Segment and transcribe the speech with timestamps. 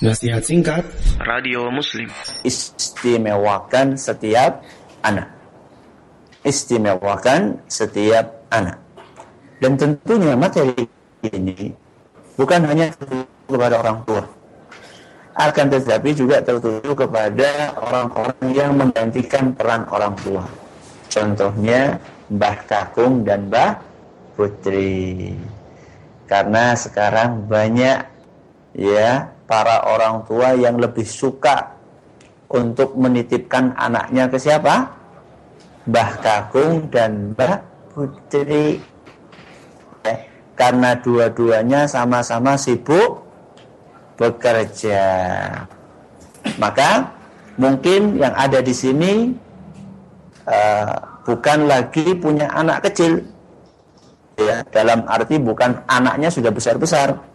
[0.00, 0.80] Nasihat singkat.
[1.20, 2.08] Radio Muslim.
[2.40, 4.64] Istimewakan setiap
[5.04, 5.28] anak.
[6.40, 8.80] Istimewakan setiap anak.
[9.60, 10.88] Dan tentunya materi
[11.20, 11.68] ini
[12.32, 12.88] Bukan hanya
[13.44, 14.24] kepada orang tua.
[15.36, 20.48] Akan tetapi juga tertuju kepada orang-orang yang menggantikan peran orang tua.
[21.12, 22.00] Contohnya
[22.32, 23.76] Mbah Kakung dan Mbah
[24.32, 25.36] Putri.
[26.24, 28.00] Karena sekarang banyak
[28.72, 31.74] ya para orang tua yang lebih suka
[32.54, 34.86] untuk menitipkan anaknya ke siapa?
[35.90, 37.58] Mbah Kakung dan Mbah
[37.90, 38.78] Putri.
[40.06, 40.18] Eh,
[40.54, 43.26] karena dua-duanya sama-sama sibuk
[44.14, 45.02] bekerja.
[46.62, 47.10] Maka
[47.58, 49.34] mungkin yang ada di sini
[50.46, 50.94] uh,
[51.26, 53.18] bukan lagi punya anak kecil.
[54.40, 57.29] Ya, dalam arti bukan anaknya sudah besar-besar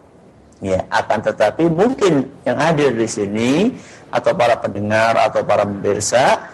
[0.64, 3.76] Ya, akan tetapi mungkin yang hadir di sini
[4.08, 6.48] atau para pendengar atau para pemirsa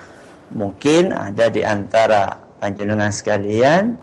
[0.51, 3.95] mungkin ada di antara panjenengan sekalian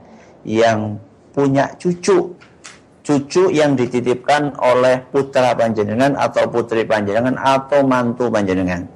[0.48, 0.96] yang
[1.36, 2.32] punya cucu
[3.04, 8.88] cucu yang dititipkan oleh putra panjenengan atau putri panjenengan atau mantu panjenengan.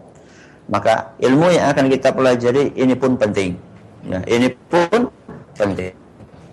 [0.72, 3.60] Maka ilmu yang akan kita pelajari ini pun penting.
[4.08, 5.12] Ya, ini pun
[5.58, 6.03] penting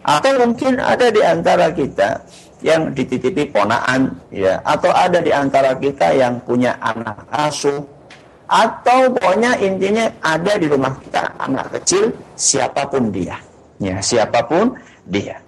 [0.01, 2.25] atau mungkin ada di antara kita
[2.65, 4.61] yang dititipi ponaan ya.
[4.65, 7.84] Atau ada di antara kita yang punya anak asuh.
[8.51, 13.39] Atau pokoknya intinya ada di rumah kita anak kecil siapa pun dia.
[13.78, 14.75] Ya siapa pun
[15.06, 15.39] dia.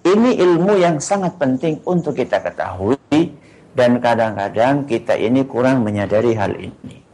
[0.00, 3.36] Ini ilmu yang sangat penting untuk kita ketahui
[3.76, 7.04] dan kadang-kadang kita ini kurang menyadari hal ini.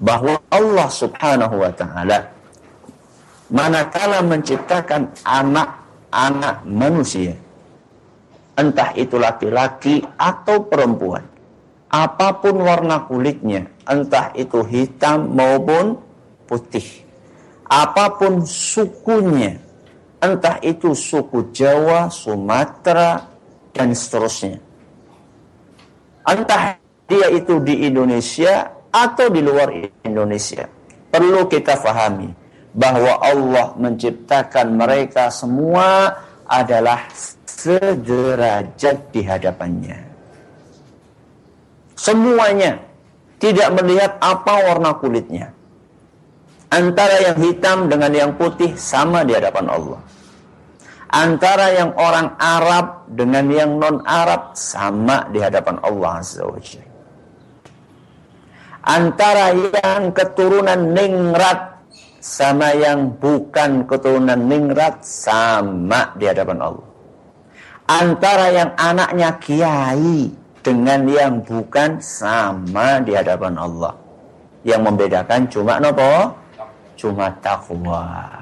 [0.00, 2.33] Bahwa Allah Subhanahu wa taala
[3.54, 7.38] manakala menciptakan anak-anak manusia
[8.58, 11.22] entah itu laki-laki atau perempuan.
[11.90, 15.94] Apa pun warna kulitnya, entah itu hitam maupun
[16.50, 17.06] putih.
[17.70, 19.58] Apa pun sukunya,
[20.18, 23.22] entah itu suku Jawa, Sumatera,
[23.70, 24.58] dan seterusnya.
[26.26, 29.70] Entah dia itu di Indonesia atau di luar
[30.02, 30.66] Indonesia.
[31.14, 32.43] Perlu kita fahami
[32.74, 36.10] bahwa Allah menciptakan mereka semua
[36.50, 37.06] adalah
[37.46, 39.98] sederajat di hadapannya.
[41.94, 42.82] Semuanya
[43.38, 45.54] tidak melihat apa warna kulitnya.
[46.74, 50.00] Antara yang hitam dengan yang putih sama di hadapan Allah.
[51.14, 56.42] Antara yang orang Arab dengan yang non-Arab sama di hadapan Allah Azza
[58.82, 61.73] Antara yang keturunan Ningrat
[62.24, 66.94] sama yang bukan keturunan Ningrat sama di hadapan Allah
[67.88, 70.32] antara yang anaknya kiai
[70.64, 73.92] dengan yang bukan sama di hadapan Allah.
[74.64, 76.32] Yang membedakan cuma nopo?
[76.96, 78.40] Cuma takwa.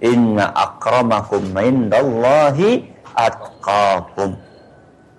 [0.00, 4.40] Inna akramakum indallahi atqakum.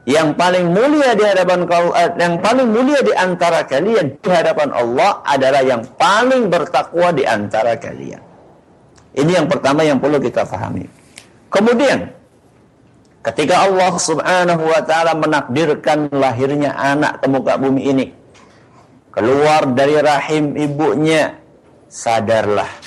[0.06, 5.26] Yang paling mulia di hadapan eh, yang paling mulia di antara kalian di hadapan Allah
[5.26, 8.22] adalah yang paling bertakwa di antara kalian.
[9.18, 10.86] Ini yang pertama yang perlu kita pahami.
[11.50, 12.14] Kemudian
[13.26, 18.08] Ketika Allah subhanahu wa ta'ala menakdirkan lahirnya anak ke muka bumi ini.
[19.10, 21.34] Keluar dari rahim ibunya.
[21.90, 22.85] Sadarlah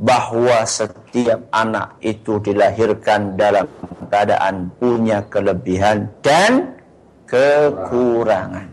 [0.00, 3.68] bahwa setiap anak itu dilahirkan dalam
[4.08, 6.80] keadaan punya kelebihan dan
[7.28, 8.66] kekurangan.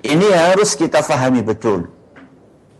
[0.00, 1.92] Ini harus kita fahami betul.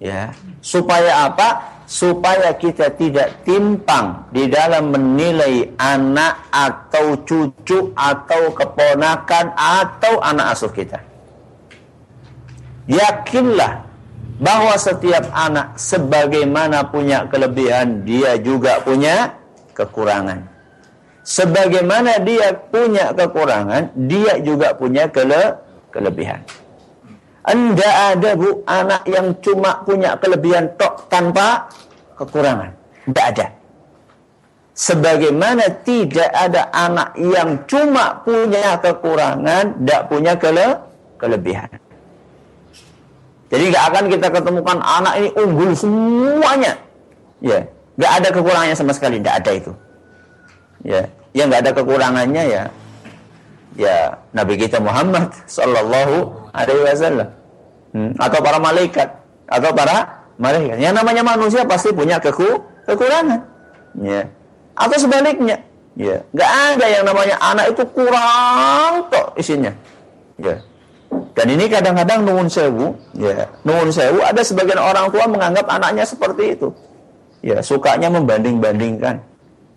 [0.01, 1.75] Ya, supaya apa?
[1.85, 10.73] supaya kita tidak timpang di dalam menilai anak atau cucu atau keponakan atau anak asuh
[10.73, 11.01] kita.
[12.89, 13.85] Yakinlah
[14.39, 19.35] bahwa setiap anak sebagaimana punya kelebihan, dia juga punya
[19.75, 20.43] kekurangan.
[21.25, 25.57] Sebagaimana dia punya kekurangan, dia juga punya kele
[25.89, 26.45] kelebihan.
[27.45, 31.69] Anda ada bu anak yang cuma punya kelebihan tok tanpa
[32.17, 32.73] kekurangan.
[33.05, 33.47] Tidak ada.
[34.75, 40.67] Sebagaimana tidak ada anak yang cuma punya kekurangan, tidak punya kele
[41.21, 41.69] kelebihan.
[43.55, 46.75] Jadi nggak akan kita ketemukan anak ini unggul semuanya.
[47.39, 47.63] Ya,
[47.95, 49.73] nggak ada kekurangannya sama sekali, tidak ada itu.
[50.83, 52.63] Ya, yang nggak ada kekurangannya ya
[53.75, 57.29] ya Nabi kita Muhammad Sallallahu Alaihi Wasallam
[57.91, 59.09] hmm, atau para malaikat
[59.47, 60.83] atau para malaikat.
[60.83, 62.59] Yang namanya manusia pasti punya keku
[62.91, 63.39] kekurangan,
[64.03, 64.27] ya.
[64.75, 65.63] Atau sebaliknya,
[65.95, 69.71] Ya, nggak ada yang namanya anak itu kurang kok isinya.
[70.43, 70.59] Ya.
[71.35, 76.55] Dan ini kadang-kadang nuwun sewu, ya, nuwun sewu ada sebagian orang tua menganggap anaknya seperti
[76.55, 76.71] itu.
[77.43, 79.19] Ya, sukanya membanding-bandingkan.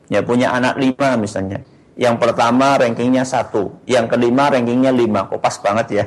[0.07, 1.65] Ya, punya anak lima misalnya.
[1.97, 5.25] Yang pertama rankingnya satu, yang kelima rankingnya lima.
[5.25, 6.05] Kok pas banget ya?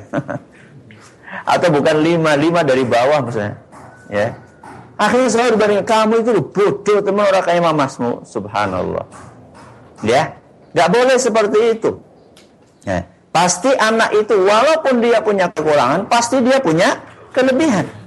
[1.52, 3.58] Atau bukan lima, lima dari bawah misalnya.
[4.06, 4.38] Ya,
[5.00, 8.20] Akhirnya saya berbanding kamu itu bodoh teman orang kayak mamasmu.
[8.28, 9.08] Subhanallah.
[10.04, 10.36] Ya,
[10.76, 11.90] nggak boleh seperti itu.
[12.84, 13.08] Ya.
[13.30, 16.98] Pasti anak itu walaupun dia punya kekurangan, pasti dia punya
[17.30, 17.99] kelebihan.